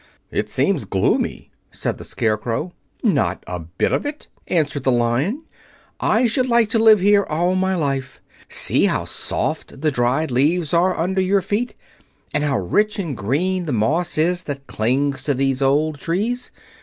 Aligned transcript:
"It 0.31 0.49
seems 0.49 0.85
gloomy," 0.85 1.51
said 1.69 1.99
the 1.99 2.03
Scarecrow. 2.03 2.73
"Not 3.03 3.43
a 3.45 3.59
bit 3.59 3.91
of 3.91 4.03
it," 4.03 4.25
answered 4.47 4.83
the 4.83 4.91
Lion. 4.91 5.43
"I 5.99 6.25
should 6.25 6.49
like 6.49 6.69
to 6.69 6.79
live 6.79 6.99
here 7.01 7.23
all 7.29 7.53
my 7.53 7.75
life. 7.75 8.19
See 8.49 8.85
how 8.85 9.05
soft 9.05 9.81
the 9.81 9.91
dried 9.91 10.31
leaves 10.31 10.73
are 10.73 10.97
under 10.97 11.21
your 11.21 11.43
feet 11.43 11.75
and 12.33 12.43
how 12.43 12.57
rich 12.57 12.97
and 12.97 13.15
green 13.15 13.65
the 13.65 13.73
moss 13.73 14.17
is 14.17 14.45
that 14.45 14.65
clings 14.65 15.21
to 15.21 15.35
these 15.35 15.61
old 15.61 15.99
trees. 15.99 16.49